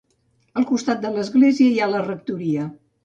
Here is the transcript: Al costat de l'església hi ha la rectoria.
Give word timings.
Al 0.61 0.63
costat 0.69 1.03
de 1.03 1.11
l'església 1.17 1.75
hi 1.75 1.79
ha 1.79 1.91
la 1.93 2.03
rectoria. 2.09 2.67